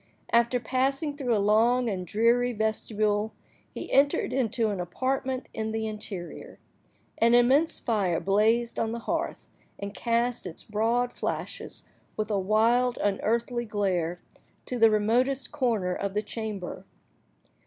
After 0.33 0.59
passing 0.59 1.15
through 1.15 1.35
a 1.35 1.37
long 1.37 1.87
and 1.87 2.07
dreary 2.07 2.53
vestibule, 2.53 3.33
he 3.71 3.91
entered 3.91 4.33
into 4.33 4.71
an 4.71 4.79
apartment 4.79 5.47
in 5.53 5.71
the 5.73 5.85
interior. 5.85 6.57
An 7.19 7.35
immense 7.35 7.77
fire 7.79 8.19
blazed 8.19 8.79
on 8.79 8.93
the 8.93 8.97
hearth, 9.05 9.47
and 9.77 9.93
cast 9.93 10.47
its 10.47 10.63
broad 10.63 11.13
flashes 11.13 11.87
with 12.17 12.31
a 12.31 12.39
wild, 12.39 12.97
unearthly 12.97 13.65
glare, 13.65 14.19
to 14.65 14.79
the 14.79 14.89
remotest 14.89 15.51
corner 15.51 15.93
of 15.93 16.15
the 16.15 16.23
chamber. 16.23 16.83